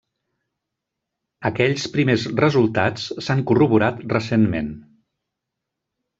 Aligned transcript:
Aquells 1.49 1.85
primers 1.97 2.25
resultats 2.39 3.05
s'han 3.27 3.45
corroborat 3.53 4.03
recentment. 4.17 4.75